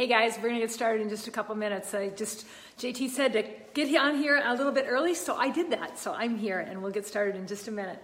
[0.00, 1.92] Hey guys, we're gonna get started in just a couple minutes.
[1.92, 2.46] I just,
[2.78, 3.44] JT said to
[3.74, 5.98] get on here a little bit early, so I did that.
[5.98, 7.98] So I'm here and we'll get started in just a minute.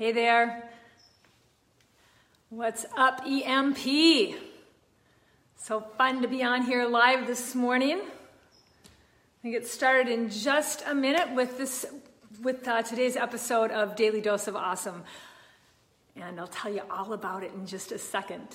[0.00, 0.66] Hey there.
[2.48, 4.34] What's up, EMP?
[5.56, 8.00] So fun to be on here live this morning.
[9.44, 11.84] We get started in just a minute with this
[12.42, 15.04] with uh, today's episode of Daily Dose of Awesome.
[16.16, 18.48] And I'll tell you all about it in just a second.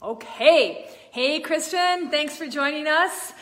[0.00, 0.88] Okay.
[1.10, 3.32] Hey, Christian, thanks for joining us.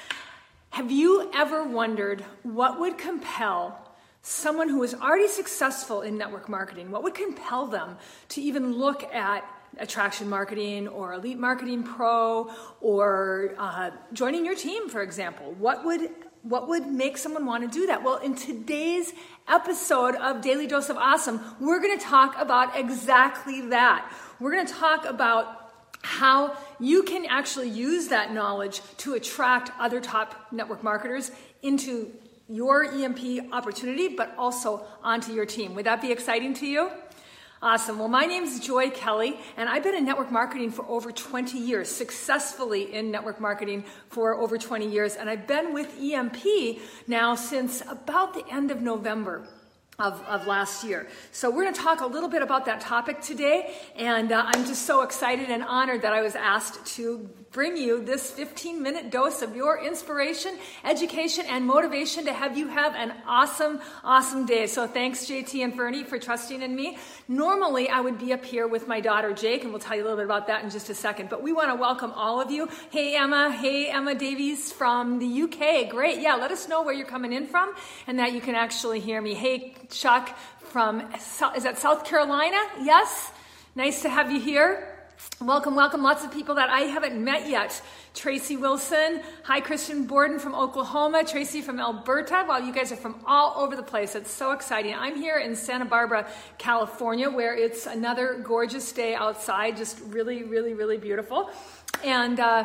[0.73, 3.78] Have you ever wondered what would compel
[4.23, 6.91] someone who is already successful in network marketing?
[6.91, 7.98] What would compel them
[8.31, 9.45] to even look at
[9.77, 15.53] attraction marketing or elite marketing pro or uh, joining your team, for example?
[15.59, 16.09] What would
[16.41, 18.03] what would make someone want to do that?
[18.03, 19.12] Well, in today's
[19.47, 24.11] episode of Daily Dose of Awesome, we're going to talk about exactly that.
[24.41, 25.62] We're going to talk about
[26.03, 31.31] how you can actually use that knowledge to attract other top network marketers
[31.62, 32.11] into
[32.48, 35.75] your EMP opportunity, but also onto your team.
[35.75, 36.91] Would that be exciting to you?
[37.62, 38.00] Awesome.
[38.00, 41.56] Well, my name is Joy Kelly, and I've been in network marketing for over 20
[41.56, 46.42] years, successfully in network marketing for over 20 years, and I've been with EMP
[47.06, 49.47] now since about the end of November
[49.98, 51.07] of, of last year.
[51.33, 54.65] So, we're going to talk a little bit about that topic today, and uh, I'm
[54.67, 59.11] just so excited and honored that I was asked to bring you this 15 minute
[59.11, 64.67] dose of your inspiration, education, and motivation to have you have an awesome, awesome day.
[64.67, 66.96] So, thanks, JT and Ferny, for trusting in me.
[67.29, 70.05] Normally, I would be up here with my daughter, Jake, and we'll tell you a
[70.05, 72.51] little bit about that in just a second, but we want to welcome all of
[72.51, 72.68] you.
[72.91, 73.51] Hey, Emma.
[73.51, 75.91] Hey, Emma Davies from the UK.
[75.91, 76.20] Great.
[76.20, 77.74] Yeah, let us know where you're coming in from
[78.07, 79.35] and that you can actually hear me.
[79.35, 81.01] Hey, Chuck from,
[81.55, 82.57] is that South Carolina?
[82.80, 83.30] Yes?
[83.74, 84.92] Nice to have you here.
[85.40, 86.02] Welcome, welcome.
[86.02, 87.80] Lots of people that I haven't met yet.
[88.14, 89.23] Tracy Wilson.
[89.45, 91.24] Hi, Christian Borden from Oklahoma.
[91.24, 92.45] Tracy from Alberta.
[92.46, 94.14] Wow, you guys are from all over the place.
[94.14, 94.95] It's so exciting.
[94.95, 96.28] I'm here in Santa Barbara,
[96.58, 99.77] California, where it's another gorgeous day outside.
[99.77, 101.50] Just really, really, really beautiful.
[102.05, 102.64] And, uh,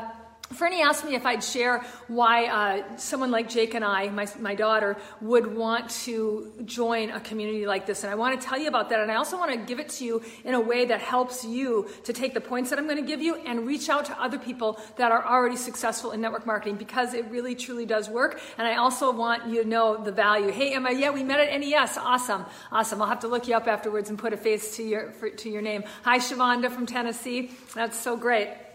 [0.53, 4.55] Ferny asked me if I'd share why uh, someone like Jake and I, my, my
[4.55, 8.03] daughter, would want to join a community like this.
[8.03, 9.01] And I want to tell you about that.
[9.01, 11.89] And I also want to give it to you in a way that helps you
[12.05, 14.39] to take the points that I'm going to give you and reach out to other
[14.39, 18.39] people that are already successful in network marketing because it really, truly does work.
[18.57, 20.51] And I also want you to know the value.
[20.51, 21.97] Hey, Emma, yeah, we met at NES.
[21.97, 22.45] Awesome.
[22.71, 23.01] Awesome.
[23.01, 25.49] I'll have to look you up afterwards and put a face to your, for, to
[25.49, 25.83] your name.
[26.03, 27.51] Hi, Shavonda from Tennessee.
[27.75, 28.66] That's so great.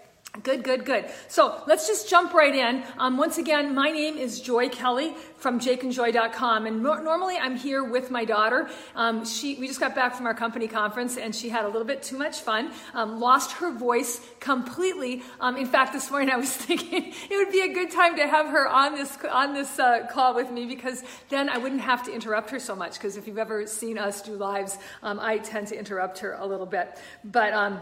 [0.42, 1.10] Good, good, good.
[1.28, 2.82] So let's just jump right in.
[2.96, 6.64] Um, once again, my name is Joy Kelly from jakeandjoy.com.
[6.66, 8.70] And no- normally I'm here with my daughter.
[8.96, 11.84] Um, she, we just got back from our company conference and she had a little
[11.84, 15.22] bit too much fun, um, lost her voice completely.
[15.38, 18.26] Um, in fact, this morning I was thinking it would be a good time to
[18.26, 22.04] have her on this, on this uh, call with me because then I wouldn't have
[22.04, 22.94] to interrupt her so much.
[22.94, 26.46] Because if you've ever seen us do lives, um, I tend to interrupt her a
[26.46, 26.98] little bit.
[27.22, 27.80] But, um,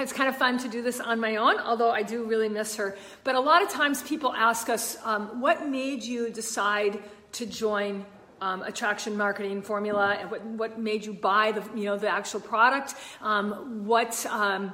[0.00, 2.76] it's kind of fun to do this on my own, although I do really miss
[2.76, 2.96] her.
[3.24, 8.04] But a lot of times people ask us, um, what made you decide to join
[8.40, 12.40] um, attraction marketing formula and what, what made you buy the, you know, the actual
[12.40, 12.94] product?
[13.20, 14.72] Um, what, um,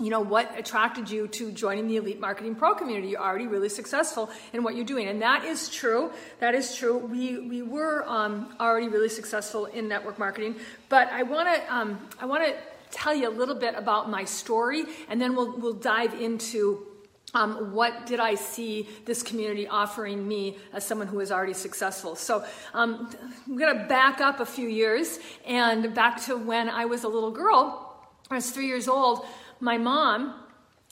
[0.00, 3.08] you know, what attracted you to joining the Elite Marketing Pro community?
[3.10, 5.06] You're already really successful in what you're doing.
[5.06, 6.10] And that is true.
[6.40, 6.98] That is true.
[6.98, 10.56] We, we were um, already really successful in network marketing.
[10.88, 12.56] But I want to, um, I want to
[12.94, 16.86] tell you a little bit about my story, and then we'll, we'll dive into
[17.34, 22.14] um, what did I see this community offering me as someone who was already successful?
[22.14, 23.10] So um,
[23.46, 27.08] I'm going to back up a few years and back to when I was a
[27.08, 27.98] little girl.
[28.30, 29.26] I was three years old.
[29.58, 30.34] My mom,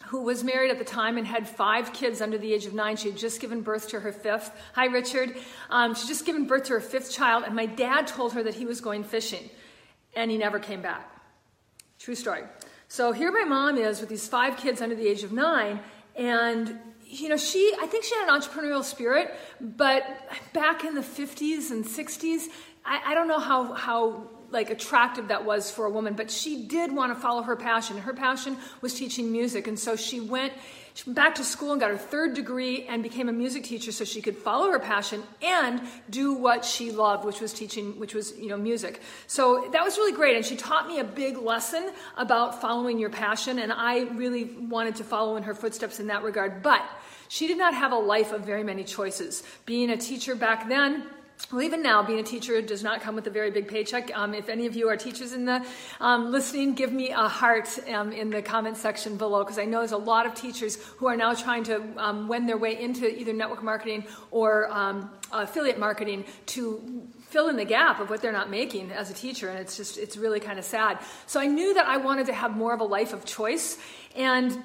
[0.06, 2.96] who was married at the time and had five kids under the age of nine,
[2.96, 4.50] she had just given birth to her fifth.
[4.74, 5.36] Hi, Richard.
[5.70, 8.54] Um, she'd just given birth to her fifth child, and my dad told her that
[8.54, 9.48] he was going fishing,
[10.16, 11.11] and he never came back.
[12.02, 12.42] True story.
[12.88, 15.78] So here my mom is with these five kids under the age of nine,
[16.16, 20.04] and you know, she, I think she had an entrepreneurial spirit, but
[20.52, 22.46] back in the 50s and 60s,
[22.84, 26.64] I, I don't know how, how like attractive that was for a woman, but she
[26.66, 27.98] did want to follow her passion.
[27.98, 30.52] Her passion was teaching music, and so she went
[30.94, 33.92] she went back to school and got her third degree and became a music teacher
[33.92, 35.80] so she could follow her passion and
[36.10, 39.00] do what she loved, which was teaching, which was, you know, music.
[39.26, 40.36] So that was really great.
[40.36, 43.58] And she taught me a big lesson about following your passion.
[43.58, 46.62] And I really wanted to follow in her footsteps in that regard.
[46.62, 46.82] But
[47.28, 49.42] she did not have a life of very many choices.
[49.64, 51.04] Being a teacher back then,
[51.50, 54.10] well, even now, being a teacher does not come with a very big paycheck.
[54.16, 55.64] Um, if any of you are teachers in the
[56.00, 59.78] um, listening, give me a heart um, in the comment section below because I know
[59.78, 63.06] there's a lot of teachers who are now trying to um, wend their way into
[63.18, 68.30] either network marketing or um, affiliate marketing to fill in the gap of what they're
[68.30, 71.46] not making as a teacher and it's just it's really kind of sad so i
[71.46, 73.78] knew that i wanted to have more of a life of choice
[74.14, 74.62] and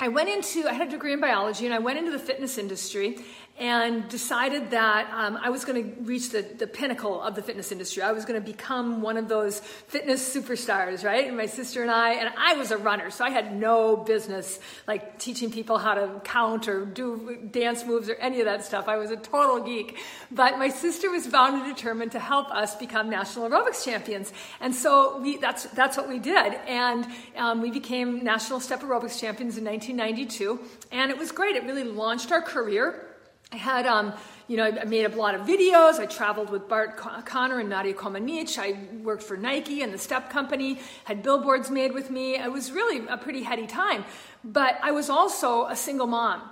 [0.00, 2.58] I went into, I had a degree in biology, and I went into the fitness
[2.58, 3.18] industry
[3.56, 7.70] and decided that um, I was going to reach the, the pinnacle of the fitness
[7.70, 8.02] industry.
[8.02, 11.28] I was going to become one of those fitness superstars, right?
[11.28, 14.58] And my sister and I, and I was a runner, so I had no business
[14.88, 18.88] like teaching people how to count or do dance moves or any of that stuff.
[18.88, 19.98] I was a total geek.
[20.32, 24.32] But my sister was bound and determined to help us become national aerobics champions.
[24.60, 26.54] And so we, that's, that's what we did.
[26.66, 30.58] And um, we became national step aerobics champions in 1992.
[30.90, 31.54] And it was great.
[31.54, 33.13] It really launched our career.
[33.52, 34.12] I had, um,
[34.48, 35.98] you know, I made a lot of videos.
[35.98, 38.58] I traveled with Bart Conner and Nadia Comaneci.
[38.58, 42.36] I worked for Nike and the Step Company, had billboards made with me.
[42.36, 44.04] It was really a pretty heady time.
[44.42, 46.42] But I was also a single mom.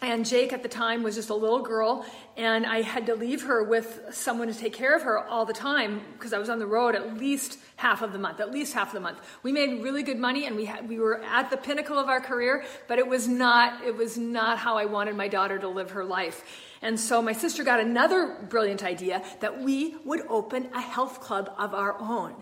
[0.00, 2.06] And Jake at the time was just a little girl,
[2.36, 5.52] and I had to leave her with someone to take care of her all the
[5.52, 8.74] time because I was on the road at least half of the month, at least
[8.74, 9.18] half of the month.
[9.42, 12.20] We made really good money, and we had, we were at the pinnacle of our
[12.20, 15.90] career, but it was not it was not how I wanted my daughter to live
[15.90, 16.44] her life.
[16.80, 21.52] And so my sister got another brilliant idea that we would open a health club
[21.58, 22.36] of our own.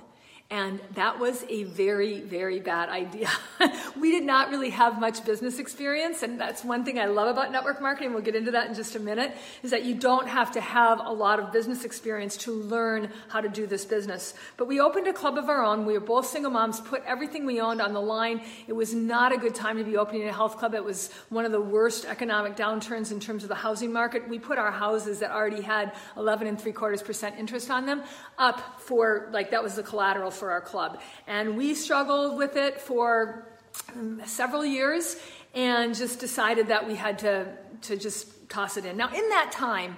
[0.48, 3.28] And that was a very, very bad idea.
[4.00, 6.22] we did not really have much business experience.
[6.22, 8.12] And that's one thing I love about network marketing.
[8.12, 11.00] We'll get into that in just a minute is that you don't have to have
[11.00, 14.34] a lot of business experience to learn how to do this business.
[14.56, 15.84] But we opened a club of our own.
[15.84, 18.40] We were both single moms, put everything we owned on the line.
[18.68, 20.74] It was not a good time to be opening a health club.
[20.74, 24.28] It was one of the worst economic downturns in terms of the housing market.
[24.28, 28.04] We put our houses that already had 11 and three quarters percent interest on them
[28.38, 31.00] up for like that was the collateral for our club.
[31.26, 33.48] And we struggled with it for
[33.94, 35.16] um, several years
[35.54, 37.46] and just decided that we had to,
[37.82, 38.96] to just toss it in.
[38.96, 39.96] Now, in that time,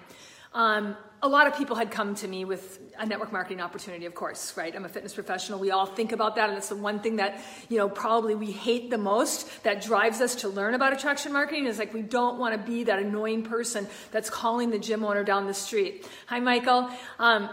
[0.55, 4.15] um, a lot of people had come to me with a network marketing opportunity, of
[4.15, 4.75] course, right?
[4.75, 5.59] I'm a fitness professional.
[5.59, 8.53] We all think about that, and it's the one thing that, you know, probably we
[8.53, 12.39] hate the most that drives us to learn about attraction marketing is like we don't
[12.39, 16.07] want to be that annoying person that's calling the gym owner down the street.
[16.27, 16.89] Hi, Michael.
[17.19, 17.51] Um,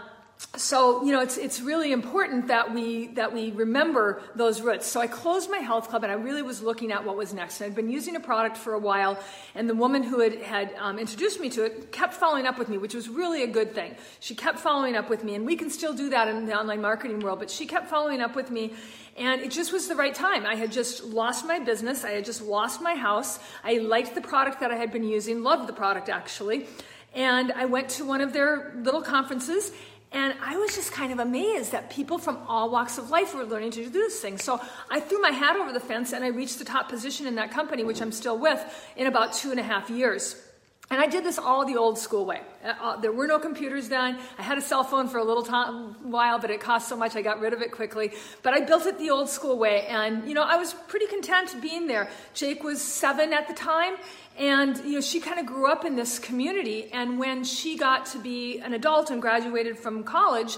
[0.56, 5.00] so you know it's it's really important that we that we remember those roots so
[5.00, 7.74] i closed my health club and i really was looking at what was next i'd
[7.74, 9.18] been using a product for a while
[9.54, 12.68] and the woman who had had um, introduced me to it kept following up with
[12.68, 15.56] me which was really a good thing she kept following up with me and we
[15.56, 18.50] can still do that in the online marketing world but she kept following up with
[18.50, 18.72] me
[19.18, 20.44] and it just was the right time.
[20.44, 22.04] I had just lost my business.
[22.04, 23.38] I had just lost my house.
[23.64, 26.66] I liked the product that I had been using, loved the product actually.
[27.14, 29.72] And I went to one of their little conferences
[30.12, 33.44] and I was just kind of amazed that people from all walks of life were
[33.44, 34.38] learning to do this thing.
[34.38, 37.34] So I threw my hat over the fence and I reached the top position in
[37.34, 38.62] that company, which I'm still with,
[38.96, 40.40] in about two and a half years.
[40.88, 42.42] And I did this all the old school way.
[42.64, 44.18] Uh, uh there were no computers then.
[44.38, 47.16] I had a cell phone for a little time, while, but it cost so much
[47.16, 48.12] I got rid of it quickly.
[48.42, 49.86] But I built it the old school way.
[49.88, 52.08] And, you know, I was pretty content being there.
[52.34, 53.96] Jake was seven at the time,
[54.38, 56.88] and you know, she kind of grew up in this community.
[56.92, 60.56] And when she got to be an adult and graduated from college,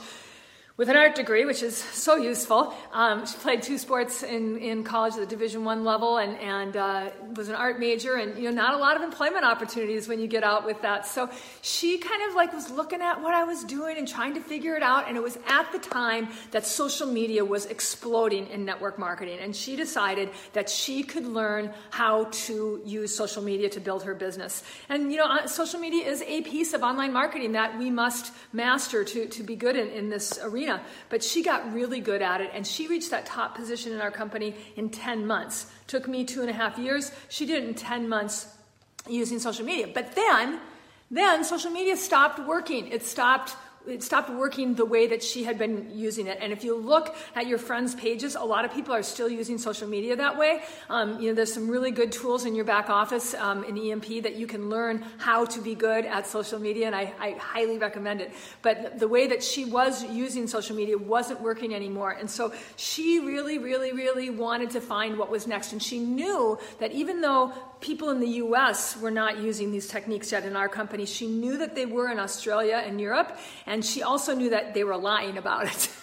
[0.79, 2.73] with an art degree, which is so useful.
[2.93, 6.77] Um, she played two sports in, in college at the Division One level, and and
[6.77, 8.15] uh, was an art major.
[8.15, 11.05] And you know, not a lot of employment opportunities when you get out with that.
[11.05, 11.29] So
[11.63, 14.77] she kind of like was looking at what I was doing and trying to figure
[14.77, 15.09] it out.
[15.09, 19.55] And it was at the time that social media was exploding in network marketing, and
[19.57, 24.63] she decided that she could learn how to use social media to build her business.
[24.89, 28.33] And you know, uh, social media is a piece of online marketing that we must
[28.53, 30.68] master to to be good in, in this arena
[31.09, 34.11] But she got really good at it, and she reached that top position in our
[34.11, 35.67] company in 10 months.
[35.87, 37.13] Took me two and a half years.
[37.29, 38.47] She did it in 10 months
[39.09, 39.89] using social media.
[39.93, 40.61] But then,
[41.11, 42.89] then social media stopped working.
[42.89, 43.57] It stopped
[43.89, 46.39] it stopped working the way that she had been using it.
[46.41, 49.59] And if you look at your friends' pages, a lot of people are still using
[49.59, 50.63] social media that way.
[50.89, 54.23] Um, you know, there's some really good tools in your back office um, in EMP
[54.23, 57.79] that you can learn how to be good at social media, and I, I highly
[57.79, 58.33] recommend it.
[58.63, 63.21] But the way that she was using social media wasn't working anymore, and so she
[63.21, 65.73] really, really, really wanted to find what was next.
[65.73, 70.33] And she knew that even though people in the US were not using these techniques
[70.33, 71.07] yet in our company.
[71.07, 73.39] She knew that they were in Australia and Europe,
[73.79, 75.89] and she also knew that they were lying about it.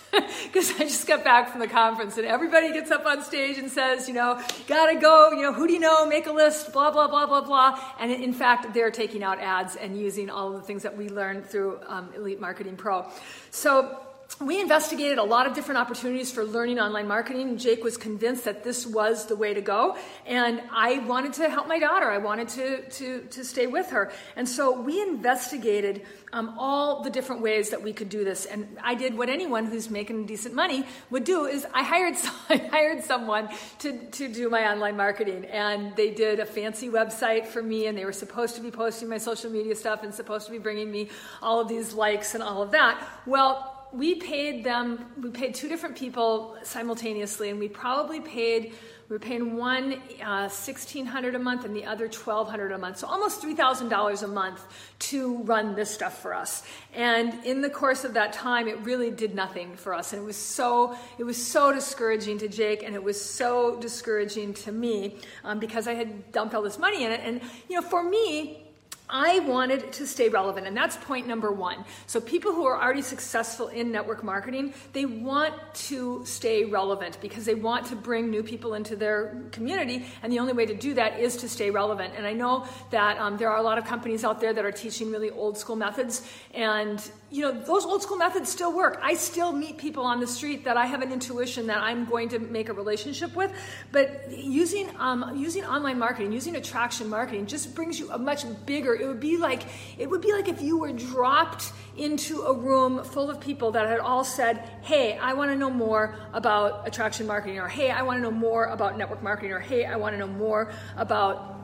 [0.46, 3.70] Because I just got back from the conference and everybody gets up on stage and
[3.70, 6.90] says, you know, gotta go, you know, who do you know, make a list, blah,
[6.90, 7.78] blah, blah, blah, blah.
[8.00, 11.10] And in fact, they're taking out ads and using all of the things that we
[11.10, 13.06] learned through um, Elite Marketing Pro.
[13.52, 14.05] So
[14.42, 17.58] we investigated a lot of different opportunities for learning online marketing.
[17.58, 21.68] Jake was convinced that this was the way to go, and I wanted to help
[21.68, 22.12] my daughter.
[22.12, 24.12] I wanted to, to, to stay with her.
[24.36, 26.02] And so we investigated
[26.34, 28.46] um, all the different ways that we could do this.
[28.46, 32.16] And I did what anyone who's making decent money would do is I hired,
[32.50, 33.48] I hired someone
[33.80, 35.46] to, to do my online marketing.
[35.46, 39.08] And they did a fancy website for me, and they were supposed to be posting
[39.08, 41.10] my social media stuff and supposed to be bringing me
[41.42, 43.02] all of these likes and all of that.
[43.26, 48.74] Well, we paid them, we paid two different people simultaneously, and we probably paid,
[49.08, 52.98] we were paying one uh, 1600 a month and the other 1200 a month.
[52.98, 54.66] So almost $3,000 a month
[55.00, 56.64] to run this stuff for us.
[56.94, 60.12] And in the course of that time, it really did nothing for us.
[60.12, 64.56] And it was so, it was so discouraging to Jake and it was so discouraging
[64.56, 67.22] to me um, because I had dumped all this money in it.
[67.24, 68.65] And, you know, for me,
[69.10, 71.86] I wanted to stay relevant, and that's point number one.
[72.08, 75.54] So, people who are already successful in network marketing, they want
[75.88, 80.40] to stay relevant because they want to bring new people into their community, and the
[80.40, 82.14] only way to do that is to stay relevant.
[82.18, 84.72] And I know that um, there are a lot of companies out there that are
[84.72, 87.00] teaching really old school methods, and
[87.36, 88.98] you know, those old school methods still work.
[89.04, 92.30] I still meet people on the street that I have an intuition that I'm going
[92.30, 93.52] to make a relationship with.
[93.92, 98.96] But using um, using online marketing, using attraction marketing, just brings you a much bigger.
[98.96, 99.64] It would be like
[99.98, 103.86] it would be like if you were dropped into a room full of people that
[103.90, 108.02] had all said, "Hey, I want to know more about attraction marketing," or "Hey, I
[108.04, 111.55] want to know more about network marketing," or "Hey, I want to know more about."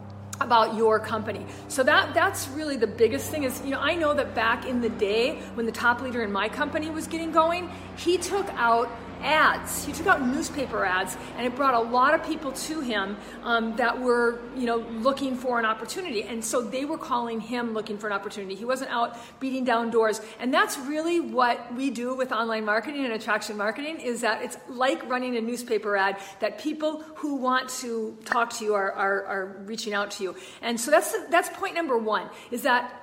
[0.44, 1.46] About your company.
[1.68, 4.82] So that that's really the biggest thing is, you know, I know that back in
[4.82, 8.90] the day when the top leader in my company was getting going, he took out
[9.24, 9.86] ads.
[9.86, 13.76] He took out newspaper ads, and it brought a lot of people to him um,
[13.76, 16.24] that were, you know, looking for an opportunity.
[16.24, 18.56] And so they were calling him looking for an opportunity.
[18.56, 20.22] He wasn't out beating down doors.
[20.40, 24.58] And that's really what we do with online marketing and attraction marketing is that it's
[24.70, 29.26] like running a newspaper ad that people who want to talk to you are, are,
[29.26, 30.36] are reaching out to you.
[30.62, 33.01] And so that's, that's point number one is that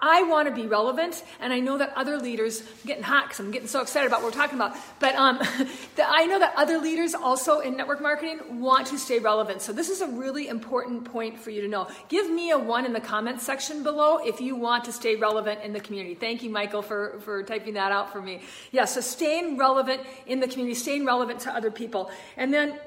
[0.00, 3.40] I want to be relevant, and I know that other leaders, I'm getting hot because
[3.40, 5.38] I'm getting so excited about what we're talking about, but um,
[5.98, 9.60] I know that other leaders also in network marketing want to stay relevant.
[9.60, 11.88] So this is a really important point for you to know.
[12.08, 15.62] Give me a one in the comments section below if you want to stay relevant
[15.62, 16.14] in the community.
[16.14, 18.42] Thank you, Michael, for, for typing that out for me.
[18.70, 22.10] Yeah, so staying relevant in the community, staying relevant to other people.
[22.36, 22.78] And then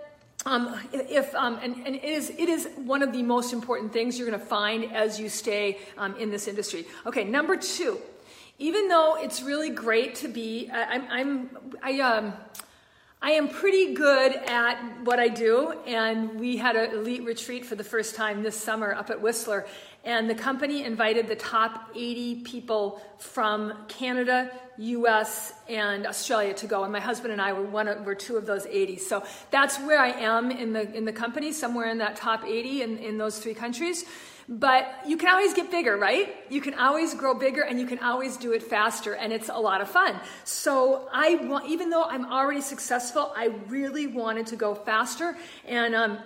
[0.46, 4.18] um, if um, and, and, it is it is one of the most important things
[4.18, 6.88] you're going to find as you stay um, in this industry.
[7.06, 8.00] Okay, number two,
[8.58, 11.50] even though it's really great to be, I, I'm,
[11.82, 12.34] I um.
[13.24, 17.76] I am pretty good at what I do, and we had an elite retreat for
[17.76, 19.68] the first time this summer up at Whistler.
[20.04, 26.84] And the company invited the top 80 people from Canada, US, and Australia to go.
[26.84, 28.98] And my husband and I were one of, were two of those 80.
[28.98, 32.82] So that's where I am in the in the company, somewhere in that top 80
[32.82, 34.06] in, in those three countries.
[34.50, 36.36] But you can always get bigger, right?
[36.50, 39.58] You can always grow bigger and you can always do it faster, and it's a
[39.58, 40.20] lot of fun.
[40.46, 45.38] So I want, even though I'm already successful, I really wanted to go faster.
[45.68, 46.20] And um,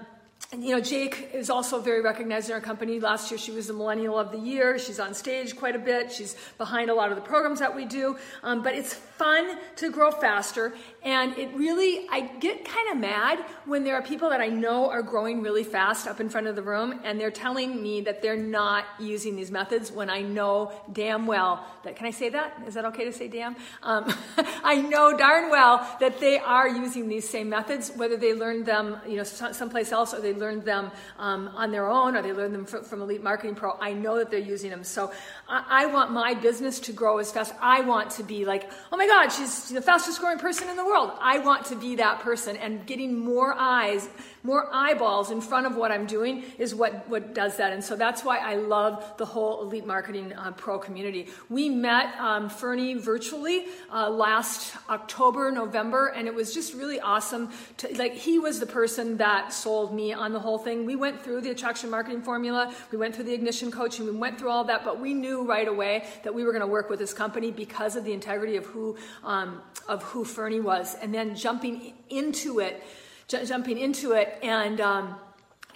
[0.54, 3.00] you know, Jake is also very recognized in our company.
[3.00, 4.78] Last year, she was the Millennial of the Year.
[4.78, 6.12] She's on stage quite a bit.
[6.12, 8.18] She's behind a lot of the programs that we do.
[8.44, 10.74] Um, but it's fun to grow faster.
[11.04, 14.90] And it really, I get kind of mad when there are people that I know
[14.90, 18.22] are growing really fast up in front of the room and they're telling me that
[18.22, 22.62] they're not using these methods when I know damn well that, can I say that?
[22.68, 23.56] Is that okay to say damn?
[23.84, 24.14] Um,
[24.64, 28.98] I know darn well that they are using these same methods, whether they learned them,
[29.08, 32.54] you know, someplace else or they learned them um, on their own or they learned
[32.54, 33.77] them from, from Elite Marketing Pro.
[33.80, 34.84] I know that they're using them.
[34.84, 35.12] So
[35.48, 37.54] I, I want my business to grow as fast.
[37.62, 40.84] I want to be like, oh my God, she's the fastest growing person in the
[40.84, 41.18] world world.
[41.22, 44.08] I want to be that person and getting more eyes,
[44.46, 47.74] more eyeballs in front of what I'm doing is what, what does that.
[47.74, 51.28] And so that's why I love the whole Elite Marketing uh, Pro community.
[51.50, 57.50] We met um, Ferny virtually uh, last October, November, and it was just really awesome.
[57.78, 60.86] To, like, he was the person that sold me on the whole thing.
[60.86, 64.38] We went through the attraction marketing formula, we went through the ignition coaching, we went
[64.38, 67.00] through all that, but we knew right away that we were going to work with
[67.00, 70.96] this company because of the integrity of who, um, of who Ferny was.
[71.02, 72.84] And then jumping into it,
[73.27, 75.15] j- jumping into it, and um,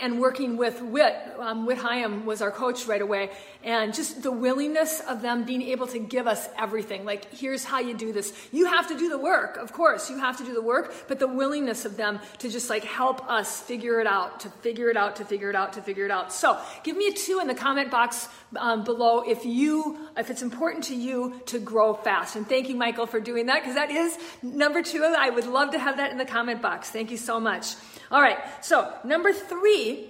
[0.01, 3.31] and working with Whit, um, Whit Hyam was our coach right away,
[3.63, 7.05] and just the willingness of them being able to give us everything.
[7.05, 8.33] Like, here's how you do this.
[8.51, 11.19] You have to do the work, of course, you have to do the work, but
[11.19, 14.97] the willingness of them to just like help us figure it out, to figure it
[14.97, 16.31] out, to figure it out, to figure it out.
[16.31, 18.27] So, give me a two in the comment box
[18.57, 22.35] um, below if you, if it's important to you to grow fast.
[22.35, 25.03] And thank you, Michael, for doing that, because that is number two.
[25.03, 26.89] I would love to have that in the comment box.
[26.89, 27.75] Thank you so much.
[28.11, 30.08] All right, so number three,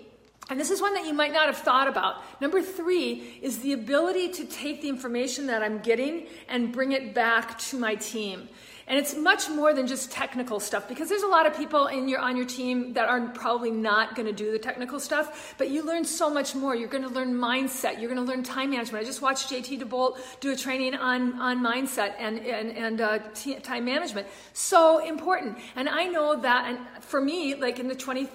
[0.49, 2.15] and this is one that you might not have thought about.
[2.41, 7.13] Number three is the ability to take the information that I'm getting and bring it
[7.13, 8.49] back to my team.
[8.87, 12.09] And it's much more than just technical stuff because there's a lot of people in
[12.09, 15.69] your on your team that are probably not going to do the technical stuff, but
[15.69, 16.75] you learn so much more.
[16.75, 18.01] You're going to learn mindset.
[18.01, 19.03] You're going to learn time management.
[19.03, 23.19] I just watched JT DeBolt do a training on on mindset and and and uh,
[23.35, 24.25] t- time management.
[24.53, 25.59] So important.
[25.75, 26.65] And I know that.
[26.67, 28.27] And for me, like in the 20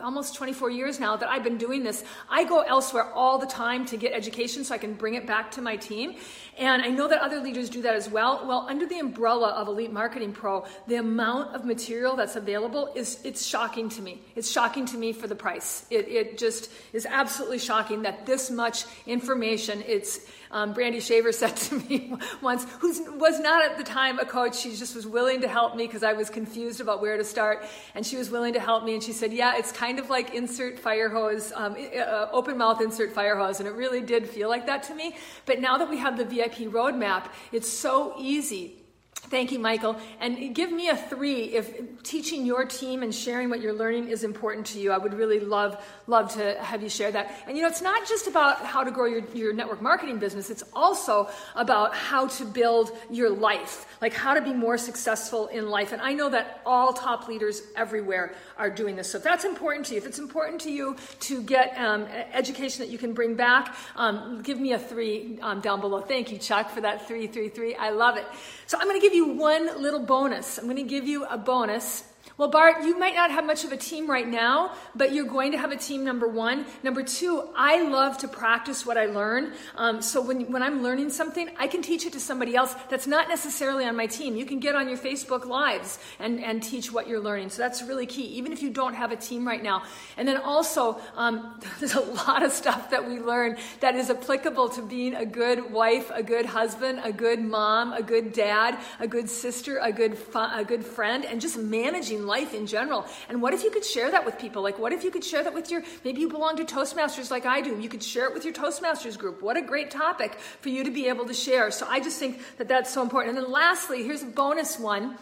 [0.00, 2.04] almost 24 years now that I've been doing this.
[2.28, 5.50] I go elsewhere all the time to get education so I can bring it back
[5.52, 6.14] to my team.
[6.58, 8.44] And I know that other leaders do that as well.
[8.46, 13.20] Well, under the umbrella of Elite Marketing Pro, the amount of material that's available is
[13.24, 14.20] it's shocking to me.
[14.34, 15.86] It's shocking to me for the price.
[15.90, 21.56] It, it just is absolutely shocking that this much information, it's um, Brandy Shaver said
[21.56, 22.12] to me
[22.42, 22.88] once, who
[23.18, 26.02] was not at the time a coach, she just was willing to help me because
[26.02, 27.64] I was confused about where to start.
[27.94, 28.94] And she was willing to help me.
[28.94, 32.82] And she said, Yeah, it's kind of like insert fire hose, um, uh, open mouth
[32.82, 33.60] insert fire hose.
[33.60, 35.14] And it really did feel like that to me.
[35.46, 38.82] But now that we have the VIP roadmap, it's so easy
[39.22, 39.96] Thank you, Michael.
[40.20, 44.24] And give me a three if teaching your team and sharing what you're learning is
[44.24, 44.90] important to you.
[44.90, 47.34] I would really love, love to have you share that.
[47.46, 50.48] And you know, it's not just about how to grow your, your network marketing business,
[50.48, 55.68] it's also about how to build your life, like how to be more successful in
[55.68, 55.92] life.
[55.92, 59.10] And I know that all top leaders everywhere are doing this.
[59.10, 62.82] So if that's important to you, if it's important to you to get um, education
[62.82, 66.00] that you can bring back, um, give me a three um, down below.
[66.00, 67.74] Thank you, Chuck, for that three, three, three.
[67.74, 68.24] I love it.
[68.66, 70.58] So I'm going to give you one little bonus.
[70.58, 72.04] I'm going to give you a bonus
[72.38, 75.50] well, Bart, you might not have much of a team right now, but you're going
[75.50, 76.66] to have a team, number one.
[76.84, 79.54] Number two, I love to practice what I learn.
[79.74, 83.08] Um, so when, when I'm learning something, I can teach it to somebody else that's
[83.08, 84.36] not necessarily on my team.
[84.36, 87.50] You can get on your Facebook Lives and, and teach what you're learning.
[87.50, 89.82] So that's really key, even if you don't have a team right now.
[90.16, 94.68] And then also, um, there's a lot of stuff that we learn that is applicable
[94.70, 99.08] to being a good wife, a good husband, a good mom, a good dad, a
[99.08, 103.04] good sister, a good, a good friend, and just managing life in general.
[103.28, 104.62] And what if you could share that with people?
[104.62, 107.46] Like, what if you could share that with your, maybe you belong to Toastmasters like
[107.46, 107.80] I do.
[107.80, 109.42] You could share it with your Toastmasters group.
[109.42, 111.72] What a great topic for you to be able to share.
[111.72, 113.36] So I just think that that's so important.
[113.36, 115.18] And then lastly, here's a bonus one.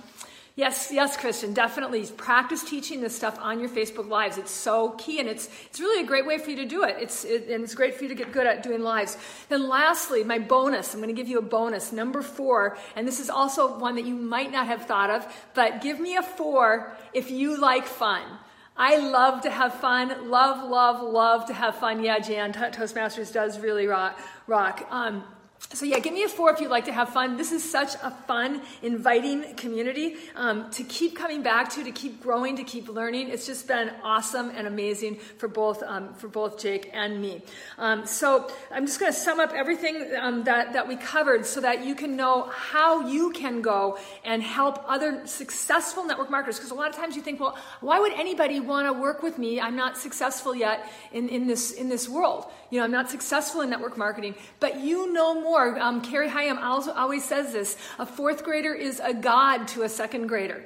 [0.58, 4.38] Yes, yes, Christian, definitely practice teaching this stuff on your Facebook lives.
[4.38, 6.96] It's so key, and it's it's really a great way for you to do it.
[6.98, 9.18] It's it, and it's great for you to get good at doing lives.
[9.50, 10.94] Then, lastly, my bonus.
[10.94, 14.06] I'm going to give you a bonus, number four, and this is also one that
[14.06, 18.22] you might not have thought of, but give me a four if you like fun.
[18.78, 20.30] I love to have fun.
[20.30, 22.02] Love, love, love to have fun.
[22.02, 24.18] Yeah, Jan, Toastmasters does really rock.
[24.46, 24.86] rock.
[24.90, 25.22] Um,
[25.72, 27.36] so yeah, give me a four if you'd like to have fun.
[27.36, 32.22] This is such a fun, inviting community um, to keep coming back to, to keep
[32.22, 33.30] growing, to keep learning.
[33.30, 37.42] It's just been awesome and amazing for both um, for both Jake and me.
[37.78, 41.60] Um, so I'm just going to sum up everything um, that that we covered, so
[41.60, 46.58] that you can know how you can go and help other successful network marketers.
[46.58, 49.36] Because a lot of times you think, well, why would anybody want to work with
[49.36, 49.60] me?
[49.60, 52.46] I'm not successful yet in, in this in this world.
[52.70, 55.55] You know, I'm not successful in network marketing, but you know more.
[55.56, 60.26] Um, Carrie Hyam always says this a fourth grader is a god to a second
[60.26, 60.62] grader.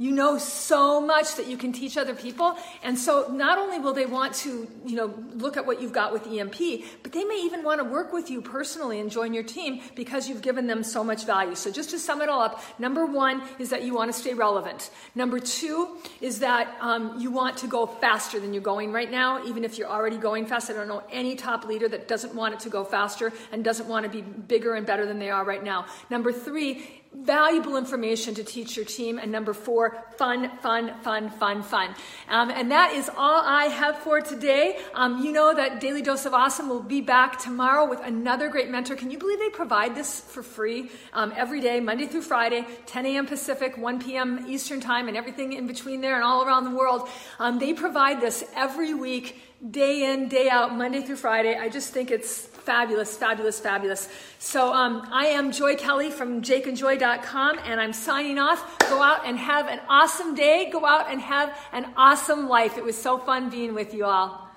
[0.00, 2.56] You know so much that you can teach other people.
[2.84, 6.12] And so not only will they want to, you know, look at what you've got
[6.12, 9.42] with EMP, but they may even want to work with you personally and join your
[9.42, 11.56] team because you've given them so much value.
[11.56, 14.34] So just to sum it all up, number one is that you want to stay
[14.34, 14.90] relevant.
[15.16, 19.44] Number two is that um, you want to go faster than you're going right now,
[19.46, 20.70] even if you're already going fast.
[20.70, 23.88] I don't know any top leader that doesn't want it to go faster and doesn't
[23.88, 25.86] want to be bigger and better than they are right now.
[26.08, 29.18] Number three, valuable information to teach your team.
[29.18, 31.94] And number four, fun, fun, fun, fun, fun.
[32.28, 34.78] Um, and that is all I have for today.
[34.94, 38.70] Um, you know that Daily Dose of Awesome will be back tomorrow with another great
[38.70, 38.96] mentor.
[38.96, 43.06] Can you believe they provide this for free um, every day, Monday through Friday, 10
[43.06, 43.26] a.m.
[43.26, 44.44] Pacific, 1 p.m.
[44.48, 47.08] Eastern Time, and everything in between there and all around the world?
[47.38, 49.40] Um, they provide this every week
[49.70, 51.56] day in, day out, Monday through Friday.
[51.56, 54.10] I just think it's fabulous, fabulous, fabulous.
[54.38, 58.78] So um, I am Joy Kelly from jakeandjoy.com, and I'm signing off.
[58.90, 60.68] Go out and have an awesome day.
[60.70, 62.76] Go out and have an awesome life.
[62.76, 64.47] It was so fun being with you all.